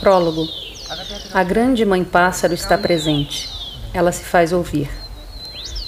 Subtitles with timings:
[0.00, 0.48] Prólogo.
[1.32, 3.48] A grande mãe pássaro está presente.
[3.92, 4.90] Ela se faz ouvir.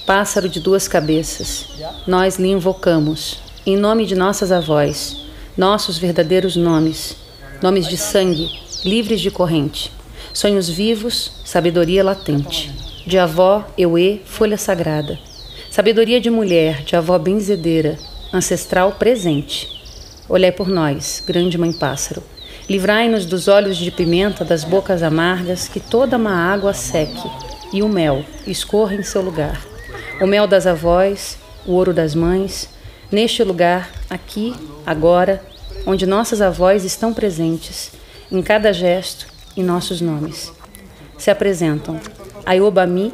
[0.05, 1.65] Pássaro de duas cabeças,
[2.05, 5.15] nós lhe invocamos, em nome de nossas avós,
[5.57, 7.15] nossos verdadeiros nomes,
[7.61, 8.51] nomes de sangue,
[8.83, 9.91] livres de corrente,
[10.33, 12.71] sonhos vivos, sabedoria latente,
[13.07, 15.17] de avó, euê, folha sagrada,
[15.71, 17.97] sabedoria de mulher, de avó benzedeira,
[18.33, 19.69] ancestral presente.
[20.27, 22.21] Olhai por nós, grande mãe pássaro,
[22.69, 27.29] livrai-nos dos olhos de pimenta, das bocas amargas, que toda má água seque,
[27.71, 29.61] e o mel escorra em seu lugar.
[30.21, 32.69] O mel das avós, o ouro das mães,
[33.11, 34.55] neste lugar, aqui,
[34.85, 35.43] agora,
[35.85, 37.91] onde nossas avós estão presentes,
[38.31, 40.51] em cada gesto e nossos nomes.
[41.17, 41.99] Se apresentam
[42.45, 43.13] Ayobami,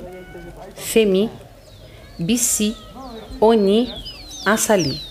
[0.75, 1.29] Femi,
[2.17, 2.75] Bissi,
[3.39, 3.93] Oni,
[4.45, 5.08] Assali.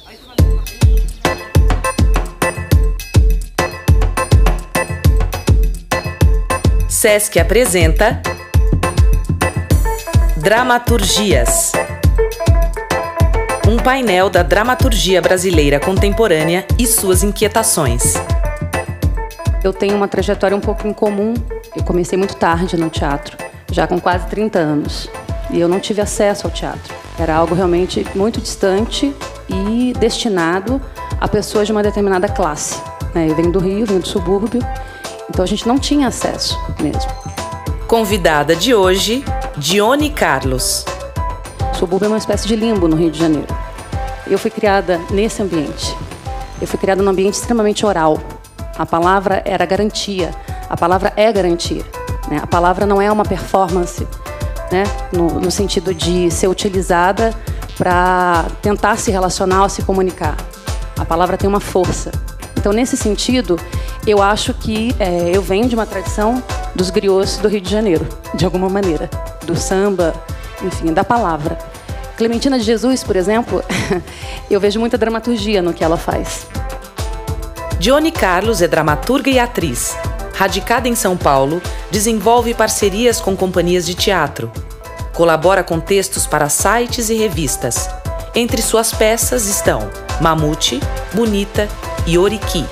[6.99, 8.21] Sesc apresenta
[10.37, 11.71] Dramaturgias
[13.69, 18.15] um painel da dramaturgia brasileira contemporânea e suas inquietações.
[19.63, 21.35] Eu tenho uma trajetória um pouco incomum.
[21.77, 23.39] Eu comecei muito tarde no teatro,
[23.71, 25.09] já com quase 30 anos,
[25.53, 26.93] e eu não tive acesso ao teatro.
[27.17, 29.15] Era algo realmente muito distante
[29.49, 30.83] e destinado
[31.21, 32.83] a pessoas de uma determinada classe.
[33.15, 33.31] Né?
[33.31, 34.61] Eu venho do Rio, venho do subúrbio,
[35.29, 37.11] então a gente não tinha acesso mesmo.
[37.87, 39.25] Convidada de hoje,
[39.57, 40.85] Dione Carlos.
[41.73, 43.47] O subúrbio é uma espécie de limbo no Rio de Janeiro.
[44.27, 45.97] Eu fui criada nesse ambiente.
[46.61, 48.19] Eu fui criada num ambiente extremamente oral.
[48.77, 50.35] A palavra era garantia.
[50.69, 51.85] A palavra é garantia.
[52.29, 52.41] Né?
[52.43, 54.07] A palavra não é uma performance,
[54.71, 54.85] né?
[55.13, 57.35] no, no sentido de ser utilizada
[57.77, 60.37] para tentar se relacionar ou se comunicar.
[60.99, 62.11] A palavra tem uma força.
[62.59, 63.59] Então, nesse sentido,
[64.05, 66.43] eu acho que é, eu venho de uma tradição
[66.75, 69.09] dos griots do Rio de Janeiro, de alguma maneira,
[69.47, 70.13] do samba,
[70.63, 71.57] enfim, da palavra.
[72.17, 73.63] Clementina de Jesus, por exemplo,
[74.51, 76.49] eu vejo muita dramaturgia no que ela faz.
[77.79, 79.97] Dione Carlos é dramaturga e atriz.
[80.35, 84.51] Radicada em São Paulo, desenvolve parcerias com companhias de teatro.
[85.15, 87.89] Colabora com textos para sites e revistas.
[88.35, 89.89] Entre suas peças estão
[90.21, 90.81] Mamute,
[91.15, 91.69] Bonita
[92.07, 92.65] e Oriki.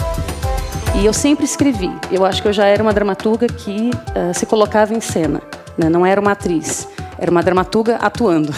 [0.95, 1.91] E eu sempre escrevi.
[2.11, 5.43] Eu acho que eu já era uma dramaturga que uh, se colocava em cena,
[5.77, 5.89] né?
[5.89, 6.89] não era uma atriz.
[7.19, 8.53] Era uma dramaturga atuando.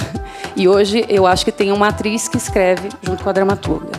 [0.56, 3.92] E hoje eu acho que tem uma atriz que escreve junto com a dramaturga.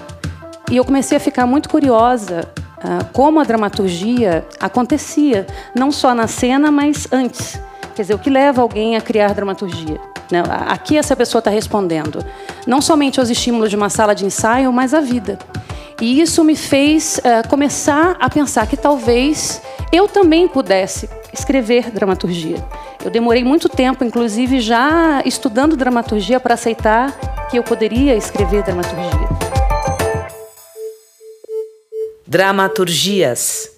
[0.70, 2.46] E eu comecei a ficar muito curiosa
[2.80, 7.60] uh, como a dramaturgia acontecia, não só na cena, mas antes.
[7.96, 10.00] Quer dizer, o que leva alguém a criar dramaturgia?
[10.32, 10.44] Né?
[10.68, 12.24] Aqui essa pessoa está respondendo
[12.68, 15.40] não somente aos estímulos de uma sala de ensaio, mas à vida.
[16.02, 19.62] E isso me fez uh, começar a pensar que talvez
[19.92, 22.58] eu também pudesse escrever dramaturgia.
[23.04, 27.12] Eu demorei muito tempo, inclusive, já estudando dramaturgia para aceitar
[27.50, 29.30] que eu poderia escrever dramaturgia.
[32.26, 33.72] Dramaturgias.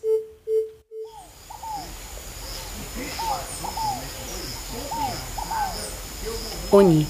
[6.71, 7.07] Oni.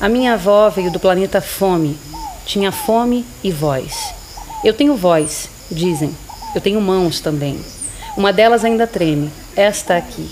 [0.00, 2.07] A minha avó veio do planeta Fome.
[2.48, 4.14] Tinha fome e voz.
[4.64, 6.16] Eu tenho voz, dizem.
[6.54, 7.60] Eu tenho mãos também.
[8.16, 10.30] Uma delas ainda treme, esta aqui.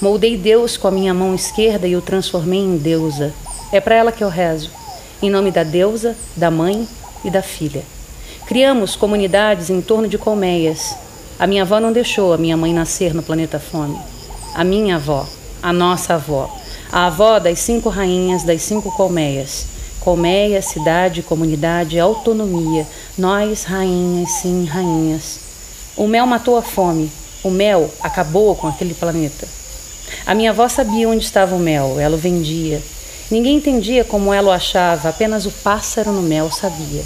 [0.00, 3.32] Moldei Deus com a minha mão esquerda e o transformei em deusa.
[3.70, 4.68] É para ela que eu rezo,
[5.22, 6.88] em nome da deusa, da mãe
[7.24, 7.84] e da filha.
[8.46, 10.96] Criamos comunidades em torno de colmeias.
[11.38, 14.00] A minha avó não deixou a minha mãe nascer no planeta Fome.
[14.56, 15.24] A minha avó,
[15.62, 16.52] a nossa avó,
[16.90, 19.73] a avó das cinco rainhas das cinco colmeias.
[20.04, 22.86] Colmeia, cidade, comunidade, autonomia.
[23.16, 25.40] Nós, rainhas, sim, rainhas.
[25.96, 27.10] O mel matou a fome.
[27.42, 29.48] O mel acabou com aquele planeta.
[30.26, 32.82] A minha avó sabia onde estava o mel, ela o vendia.
[33.30, 37.02] Ninguém entendia como ela o achava, apenas o pássaro no mel sabia.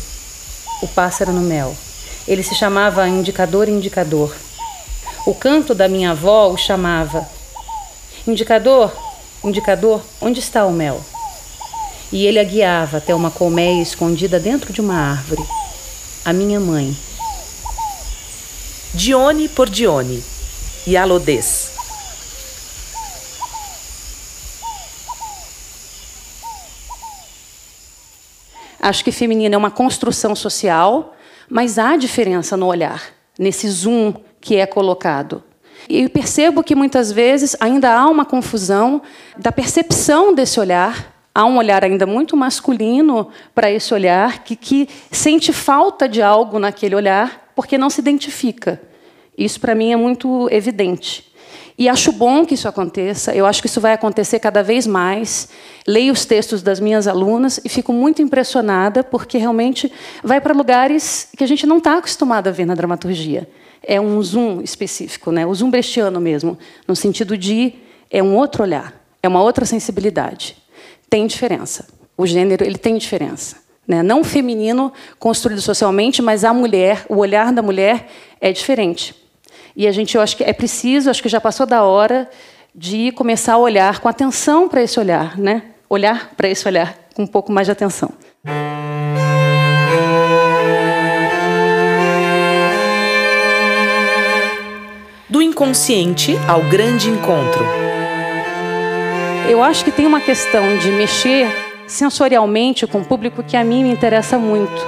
[0.83, 1.77] O pássaro no mel.
[2.27, 4.35] Ele se chamava Indicador Indicador.
[5.25, 7.29] O canto da minha avó o chamava
[8.27, 8.93] Indicador,
[9.45, 11.01] Indicador, onde está o mel?
[12.11, 15.43] E ele a guiava até uma colmeia escondida dentro de uma árvore.
[16.25, 16.97] A minha mãe,
[18.95, 20.23] Dione por Dione
[20.87, 21.73] e Alodez.
[28.81, 31.15] Acho que feminino é uma construção social,
[31.49, 33.03] mas há diferença no olhar,
[33.39, 35.43] nesse zoom que é colocado.
[35.89, 39.03] E percebo que muitas vezes ainda há uma confusão
[39.37, 41.18] da percepção desse olhar.
[41.35, 46.59] Há um olhar ainda muito masculino para esse olhar, que, que sente falta de algo
[46.59, 48.81] naquele olhar, porque não se identifica.
[49.37, 51.29] Isso, para mim, é muito evidente.
[51.79, 55.49] E acho bom que isso aconteça, eu acho que isso vai acontecer cada vez mais.
[55.87, 59.93] Leio os textos das minhas alunas e fico muito impressionada, porque realmente
[60.25, 63.49] vai para lugares que a gente não está acostumado a ver na dramaturgia.
[63.81, 65.47] É um zoom específico, né?
[65.47, 67.75] o zoom brechtiano mesmo, no sentido de
[68.11, 68.93] é um outro olhar,
[69.23, 70.57] é uma outra sensibilidade.
[71.11, 71.87] Tem diferença.
[72.17, 73.57] O gênero ele tem diferença.
[73.87, 74.03] Né?
[74.03, 78.09] Não feminino construído socialmente, mas a mulher, o olhar da mulher
[78.41, 79.15] é diferente.
[79.75, 82.29] E a gente, eu acho que é preciso, acho que já passou da hora
[82.75, 85.63] de começar a olhar com atenção para esse olhar, né?
[85.89, 88.13] Olhar para esse olhar com um pouco mais de atenção.
[95.29, 97.65] Do inconsciente ao grande encontro.
[99.49, 101.49] Eu acho que tem uma questão de mexer
[101.87, 104.81] sensorialmente com o público que a mim me interessa muito.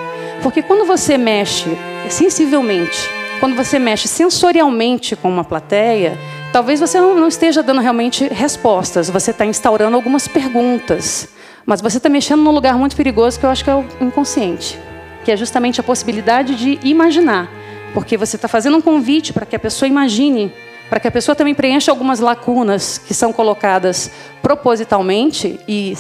[0.43, 1.71] Porque quando você mexe
[2.09, 6.19] sensivelmente quando você mexe sensorialmente com uma plateia,
[6.53, 11.27] talvez você não, esteja dando realmente respostas, você está instaurando algumas perguntas.
[11.65, 14.79] Mas você está mexendo num lugar muito perigoso que eu acho que é o inconsciente,
[15.25, 17.51] que é justamente a possibilidade de imaginar.
[17.95, 20.53] Porque você está fazendo um convite para que a pessoa imagine,
[20.91, 24.11] para que a pessoa também preencha algumas lacunas que são colocadas
[24.43, 25.95] propositalmente e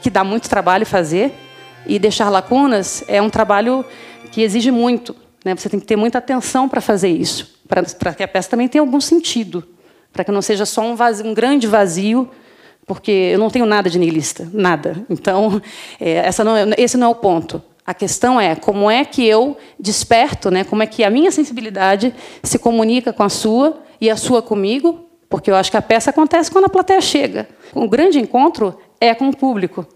[0.00, 1.34] que dá muito trabalho fazer.
[1.84, 3.84] E deixar lacunas é um trabalho
[4.30, 5.16] que exige muito.
[5.44, 5.56] Né?
[5.56, 8.80] Você tem que ter muita atenção para fazer isso, para que a peça também tenha
[8.80, 9.64] algum sentido,
[10.12, 12.30] para que não seja só um, vazio, um grande vazio,
[12.86, 15.04] porque eu não tenho nada de niilista, nada.
[15.10, 15.60] Então,
[15.98, 17.60] é, não é, esse não é o ponto.
[17.84, 20.62] A questão é como é que eu desperto, né?
[20.62, 25.08] como é que a minha sensibilidade se comunica com a sua e a sua comigo,
[25.28, 27.48] porque eu acho que a peça acontece quando a plateia chega.
[27.74, 29.86] O grande encontro é com o público.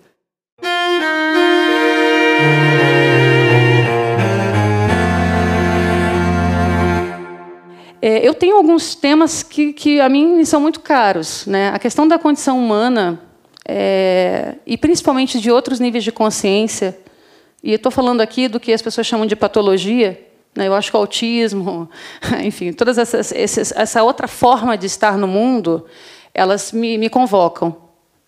[8.05, 11.47] É, eu tenho alguns temas que, que a mim são muito caros.
[11.47, 11.69] Né?
[11.69, 13.21] A questão da condição humana,
[13.67, 16.99] é, e principalmente de outros níveis de consciência,
[17.63, 20.32] e estou falando aqui do que as pessoas chamam de patologia?
[20.57, 21.89] Eu acho que o autismo,
[22.43, 25.87] enfim, todas essas, essas, essa outra forma de estar no mundo,
[26.35, 27.77] elas me, me convocam.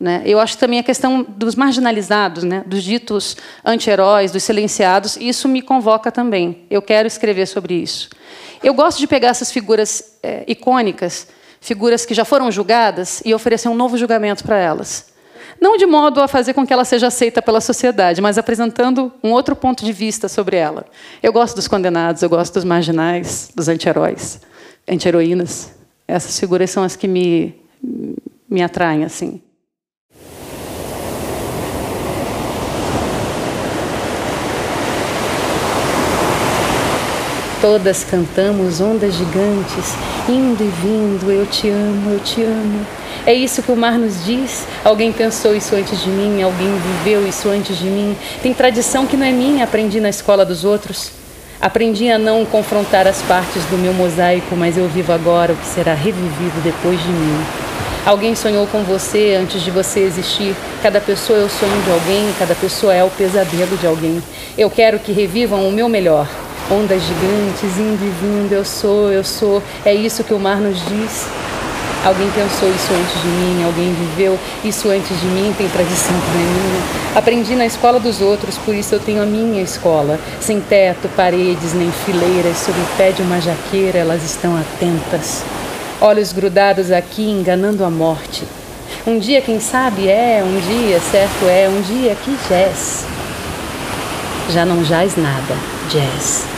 [0.00, 0.22] Né?
[0.24, 2.62] Eu acho também a questão dos marginalizados, né?
[2.66, 6.66] dos ditos anti-heróis, dos silenciados, isso me convoca também.
[6.68, 8.10] Eu quero escrever sobre isso.
[8.62, 11.28] Eu gosto de pegar essas figuras é, icônicas,
[11.60, 15.13] figuras que já foram julgadas, e oferecer um novo julgamento para elas.
[15.64, 19.30] Não de modo a fazer com que ela seja aceita pela sociedade, mas apresentando um
[19.30, 20.84] outro ponto de vista sobre ela.
[21.22, 24.42] Eu gosto dos condenados, eu gosto dos marginais, dos anti-heróis,
[24.86, 25.70] anti-heroínas.
[26.06, 27.54] Essas figuras são as que me,
[28.46, 29.40] me atraem assim.
[37.62, 39.94] Todas cantamos ondas gigantes,
[40.28, 43.03] indo e vindo, eu te amo, eu te amo.
[43.26, 44.66] É isso que o mar nos diz.
[44.84, 48.14] Alguém pensou isso antes de mim, alguém viveu isso antes de mim.
[48.42, 51.10] Tem tradição que não é minha, aprendi na escola dos outros.
[51.60, 55.66] Aprendi a não confrontar as partes do meu mosaico, mas eu vivo agora o que
[55.66, 57.44] será revivido depois de mim.
[58.04, 60.54] Alguém sonhou com você antes de você existir.
[60.82, 64.22] Cada pessoa é o sonho de alguém, cada pessoa é o pesadelo de alguém.
[64.58, 66.28] Eu quero que revivam o meu melhor
[66.70, 69.62] ondas gigantes indo e vindo, eu sou, eu sou.
[69.84, 71.26] É isso que o mar nos diz.
[72.04, 76.36] Alguém pensou isso antes de mim, alguém viveu isso antes de mim, tem tradição que
[76.36, 76.82] não é minha.
[77.16, 80.20] Aprendi na escola dos outros, por isso eu tenho a minha escola.
[80.38, 85.42] Sem teto, paredes, nem fileiras, sob o pé de uma jaqueira, elas estão atentas.
[85.98, 88.44] Olhos grudados aqui, enganando a morte.
[89.06, 93.06] Um dia, quem sabe, é, um dia, certo é, um dia que jazz.
[94.50, 95.56] Já não jaz nada,
[95.88, 96.53] jazz.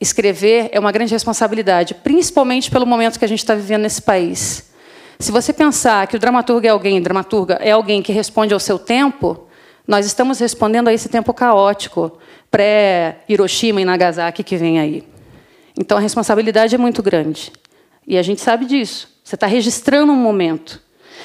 [0.00, 4.70] Escrever é uma grande responsabilidade, principalmente pelo momento que a gente está vivendo nesse país.
[5.18, 8.78] Se você pensar que o dramaturgo é alguém, dramaturga é alguém que responde ao seu
[8.78, 9.48] tempo,
[9.86, 12.16] nós estamos respondendo a esse tempo caótico,
[12.48, 15.04] pré-Hiroshima e Nagasaki que vem aí.
[15.76, 17.50] Então a responsabilidade é muito grande.
[18.06, 19.08] E a gente sabe disso.
[19.24, 20.80] Você está registrando um momento.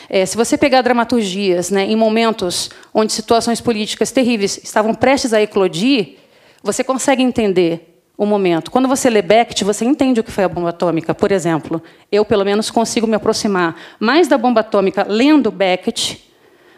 [0.09, 5.41] É, se você pegar dramaturgias né, em momentos onde situações políticas terríveis estavam prestes a
[5.41, 6.15] eclodir,
[6.63, 8.69] você consegue entender o momento.
[8.69, 11.13] Quando você lê Beckett, você entende o que foi a bomba atômica.
[11.13, 16.23] Por exemplo, eu, pelo menos, consigo me aproximar mais da bomba atômica lendo Beckett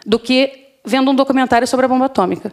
[0.04, 2.52] do que vendo um documentário sobre a bomba atômica.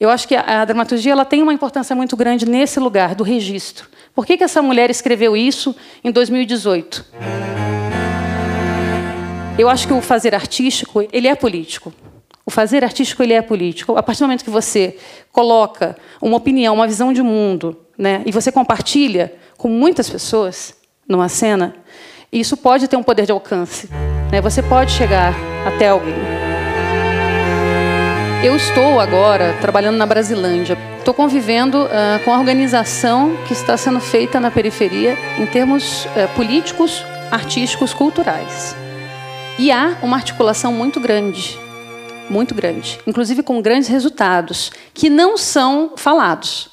[0.00, 3.24] Eu acho que a, a dramaturgia ela tem uma importância muito grande nesse lugar do
[3.24, 3.88] registro.
[4.14, 7.04] Por que, que essa mulher escreveu isso em 2018?
[9.58, 11.92] Eu acho que o fazer artístico ele é político.
[12.46, 13.96] O fazer artístico ele é político.
[13.96, 14.96] A partir do momento que você
[15.32, 20.74] coloca uma opinião, uma visão de mundo, né, e você compartilha com muitas pessoas
[21.08, 21.74] numa cena,
[22.32, 23.88] isso pode ter um poder de alcance.
[24.30, 24.40] Né?
[24.40, 25.34] Você pode chegar
[25.66, 26.14] até alguém.
[28.44, 30.78] Eu estou agora trabalhando na Brasilândia.
[30.98, 36.28] Estou convivendo uh, com a organização que está sendo feita na periferia em termos uh,
[36.36, 37.02] políticos,
[37.32, 38.76] artísticos, culturais.
[39.58, 41.58] E há uma articulação muito grande,
[42.30, 46.70] muito grande, inclusive com grandes resultados, que não são falados.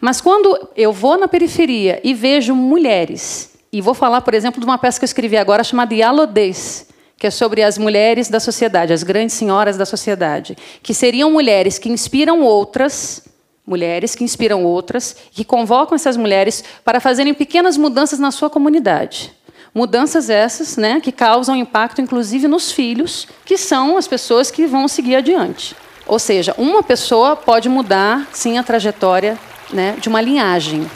[0.00, 4.66] Mas quando eu vou na periferia e vejo mulheres, e vou falar, por exemplo, de
[4.66, 6.86] uma peça que eu escrevi agora chamada Yalodês,
[7.16, 11.78] que é sobre as mulheres da sociedade, as grandes senhoras da sociedade, que seriam mulheres
[11.78, 13.22] que inspiram outras,
[13.66, 19.32] mulheres que inspiram outras, que convocam essas mulheres para fazerem pequenas mudanças na sua comunidade.
[19.74, 24.86] Mudanças essas né, que causam impacto, inclusive, nos filhos, que são as pessoas que vão
[24.86, 25.74] seguir adiante.
[26.06, 29.38] Ou seja, uma pessoa pode mudar, sim, a trajetória
[29.72, 30.88] né, de uma linhagem.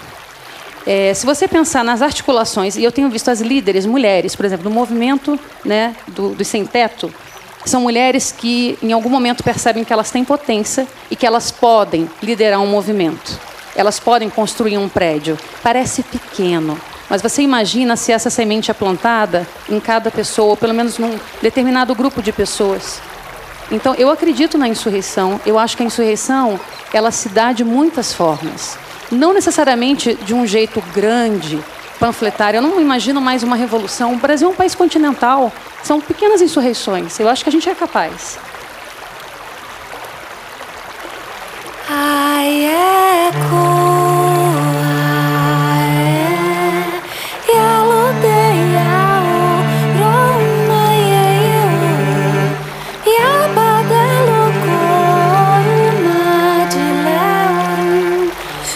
[0.87, 4.69] É, se você pensar nas articulações, e eu tenho visto as líderes, mulheres, por exemplo,
[4.69, 7.13] no movimento né, do, do Sem Teto,
[7.65, 12.09] são mulheres que, em algum momento, percebem que elas têm potência e que elas podem
[12.23, 13.39] liderar um movimento.
[13.75, 15.37] Elas podem construir um prédio.
[15.63, 16.81] Parece pequeno,
[17.11, 21.19] mas você imagina se essa semente é plantada em cada pessoa, ou pelo menos num
[21.43, 23.01] determinado grupo de pessoas.
[23.71, 25.41] Então, eu acredito na insurreição.
[25.45, 26.59] Eu acho que a insurreição
[26.93, 28.79] ela se dá de muitas formas.
[29.11, 31.63] Não necessariamente de um jeito grande,
[31.99, 32.59] panfletário.
[32.59, 34.15] Eu não imagino mais uma revolução.
[34.15, 35.53] O Brasil é um país continental.
[35.83, 37.19] São pequenas insurreições.
[37.19, 38.39] Eu acho que a gente é capaz.
[41.89, 42.65] Ai,
[43.29, 43.76] eco.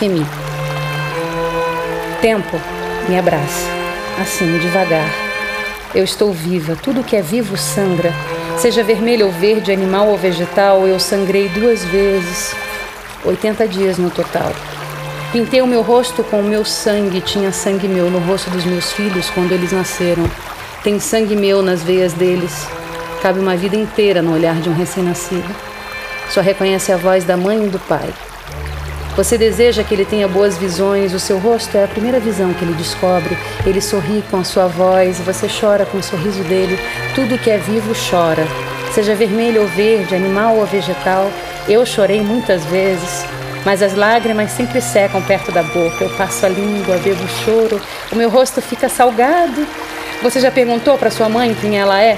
[0.01, 0.25] Femi.
[2.23, 2.59] Tempo,
[3.07, 3.67] me abraça,
[4.19, 5.07] assim, devagar.
[5.95, 8.11] Eu estou viva, tudo que é vivo sangra.
[8.57, 12.57] Seja vermelho ou verde, animal ou vegetal, eu sangrei duas vezes.
[13.27, 14.51] 80 dias no total.
[15.33, 18.91] Pintei o meu rosto com o meu sangue, tinha sangue meu no rosto dos meus
[18.93, 20.25] filhos quando eles nasceram.
[20.83, 22.67] Tem sangue meu nas veias deles.
[23.21, 25.55] Cabe uma vida inteira no olhar de um recém-nascido.
[26.31, 28.09] Só reconhece a voz da mãe e do pai.
[29.17, 32.65] Você deseja que ele tenha boas visões, o seu rosto é a primeira visão que
[32.65, 33.37] ele descobre.
[33.67, 36.79] Ele sorri com a sua voz, você chora com o sorriso dele.
[37.15, 38.47] Tudo que é vivo chora.
[38.95, 41.31] Seja vermelho ou verde, animal ou vegetal.
[41.69, 43.25] Eu chorei muitas vezes,
[43.65, 46.05] mas as lágrimas sempre secam perto da boca.
[46.05, 47.81] Eu passo a língua, bebo choro,
[48.13, 49.67] o meu rosto fica salgado.
[50.23, 52.17] Você já perguntou para sua mãe quem ela é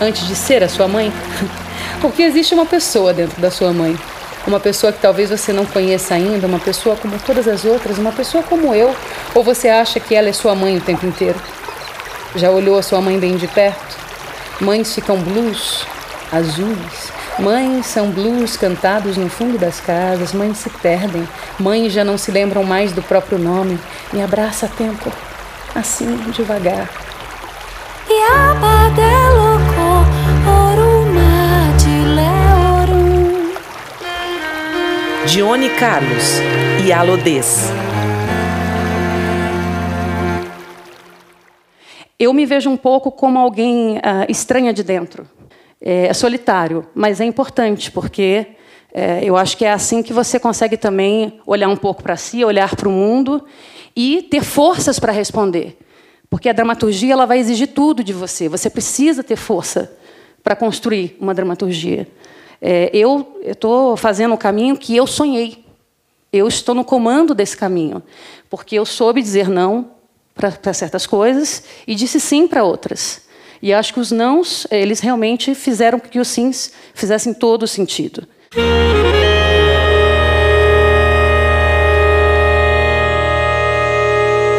[0.00, 1.12] antes de ser a sua mãe?
[2.02, 3.98] Porque existe uma pessoa dentro da sua mãe
[4.48, 8.12] uma pessoa que talvez você não conheça ainda, uma pessoa como todas as outras, uma
[8.12, 8.94] pessoa como eu,
[9.34, 11.38] ou você acha que ela é sua mãe o tempo inteiro?
[12.34, 13.96] Já olhou a sua mãe bem de perto?
[14.60, 15.86] Mães ficam blues,
[16.32, 17.12] azuis.
[17.38, 20.32] Mães são blues cantados no fundo das casas.
[20.32, 21.26] Mães se perdem.
[21.58, 23.78] Mães já não se lembram mais do próprio nome.
[24.12, 25.12] Me abraça a tempo,
[25.74, 26.90] assim, devagar.
[28.08, 29.17] E a
[35.28, 36.38] Dione Carlos
[36.86, 37.64] e Alodês.
[42.18, 45.28] Eu me vejo um pouco como alguém uh, estranha de dentro.
[45.82, 48.46] É, é, solitário, mas é importante, porque
[48.94, 52.42] é, eu acho que é assim que você consegue também olhar um pouco para si,
[52.42, 53.44] olhar para o mundo
[53.94, 55.76] e ter forças para responder.
[56.30, 58.48] Porque a dramaturgia ela vai exigir tudo de você.
[58.48, 59.94] Você precisa ter força
[60.42, 62.08] para construir uma dramaturgia.
[62.60, 65.64] É, eu estou fazendo o caminho que eu sonhei.
[66.32, 68.02] Eu estou no comando desse caminho,
[68.50, 69.90] porque eu soube dizer não
[70.34, 73.26] para certas coisas e disse sim para outras.
[73.60, 78.26] E acho que os nãos, eles realmente fizeram que os sims fizessem todo o sentido.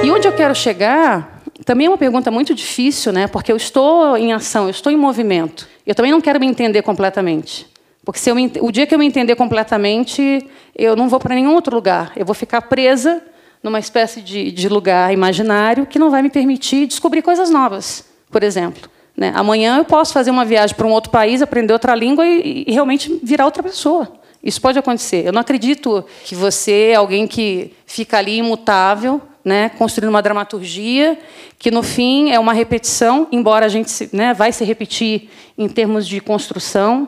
[0.03, 3.27] E onde eu quero chegar também é uma pergunta muito difícil, né?
[3.27, 5.67] Porque eu estou em ação, eu estou em movimento.
[5.85, 7.67] Eu também não quero me entender completamente.
[8.09, 10.43] Porque se eu o dia que eu me entender completamente,
[10.75, 12.11] eu não vou para nenhum outro lugar.
[12.15, 13.21] Eu vou ficar presa
[13.61, 18.41] numa espécie de, de lugar imaginário que não vai me permitir descobrir coisas novas, por
[18.41, 18.89] exemplo.
[19.15, 19.31] Né?
[19.35, 22.73] Amanhã eu posso fazer uma viagem para um outro país, aprender outra língua e, e,
[22.73, 24.11] realmente virar outra pessoa.
[24.43, 25.27] Isso pode acontecer.
[25.27, 31.15] Eu não acredito que você é alguém que fica ali imutável, né, construindo uma dramaturgia
[31.59, 36.07] que no fim é uma repetição, embora a gente né, vai se repetir em termos
[36.07, 37.07] de construção,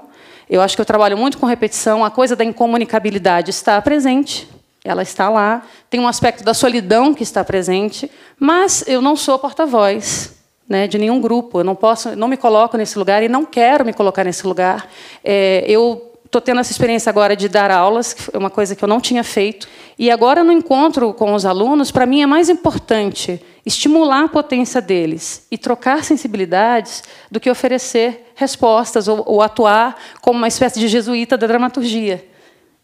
[0.51, 4.50] Eu acho que eu trabalho muito com repetição, a coisa da incomunicabilidade está presente,
[4.84, 5.65] ela está lá.
[5.89, 10.34] Tem um aspecto da solidão que está presente, mas eu não sou porta-voz
[10.67, 11.62] né, de nenhum grupo.
[11.62, 14.89] Eu não posso, não me coloco nesse lugar e não quero me colocar nesse lugar.
[15.24, 18.84] É, eu estou tendo essa experiência agora de dar aulas, que é uma coisa que
[18.84, 19.70] eu não tinha feito.
[19.98, 24.82] E agora, no encontro com os alunos, para mim é mais importante estimular a potência
[24.82, 30.88] deles e trocar sensibilidades do que oferecer respostas ou, ou atuar como uma espécie de
[30.88, 32.25] jesuíta da dramaturgia.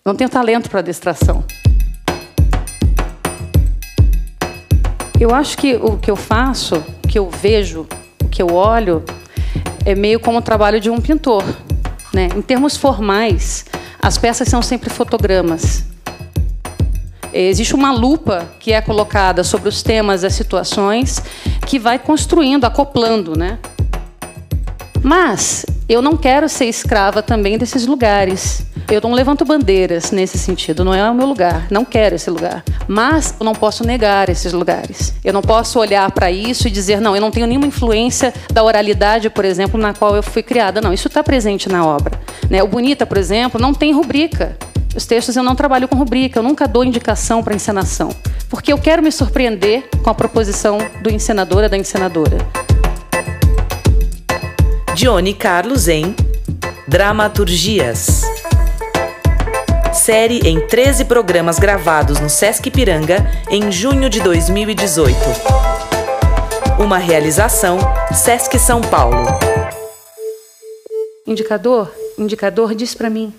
[0.06, 1.44] Não tenho talento para distração.
[5.20, 7.88] Eu acho que o que eu faço, o que eu vejo,
[8.24, 9.04] o que eu olho,
[9.84, 11.44] é meio como o trabalho de um pintor.
[12.14, 12.30] Né?
[12.36, 13.66] Em termos formais,
[14.00, 15.86] as peças são sempre fotogramas.
[17.40, 21.22] Existe uma lupa que é colocada sobre os temas, as situações,
[21.66, 23.60] que vai construindo, acoplando, né?
[25.04, 28.66] Mas eu não quero ser escrava também desses lugares.
[28.90, 32.64] Eu não levanto bandeiras nesse sentido, não é o meu lugar, não quero esse lugar.
[32.88, 35.14] Mas eu não posso negar esses lugares.
[35.24, 38.64] Eu não posso olhar para isso e dizer, não, eu não tenho nenhuma influência da
[38.64, 40.82] oralidade, por exemplo, na qual eu fui criada.
[40.82, 42.20] Não, isso está presente na obra.
[42.50, 42.64] Né?
[42.64, 44.58] O Bonita, por exemplo, não tem rubrica.
[44.98, 48.10] Os textos eu não trabalho com rubrica, eu nunca dou indicação para encenação,
[48.50, 52.40] porque eu quero me surpreender com a proposição do encenador da encenadora.
[54.96, 56.16] Dione Carlos em
[56.88, 58.24] Dramaturgias
[59.94, 63.18] série em 13 programas gravados no Sesc Piranga
[63.52, 65.16] em junho de 2018.
[66.80, 67.78] Uma realização
[68.12, 69.28] Sesc São Paulo.
[71.28, 73.32] Indicador, indicador diz para mim